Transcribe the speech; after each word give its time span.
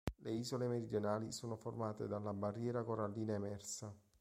Le 0.23 0.31
isole 0.33 0.65
meridionali 0.67 1.31
sono 1.31 1.55
formate 1.55 2.07
dalla 2.07 2.33
barriera 2.33 2.83
corallina 2.83 3.33
emersa. 3.35 3.93